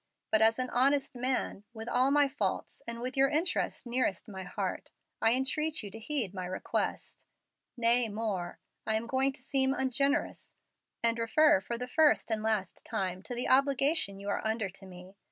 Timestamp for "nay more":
7.77-8.57